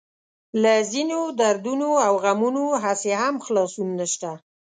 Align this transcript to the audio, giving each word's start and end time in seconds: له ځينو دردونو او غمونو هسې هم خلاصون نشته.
له 0.61 0.73
ځينو 0.91 1.19
دردونو 1.39 1.89
او 2.05 2.13
غمونو 2.23 2.65
هسې 2.83 3.11
هم 3.21 3.35
خلاصون 3.45 3.89
نشته. 3.99 4.29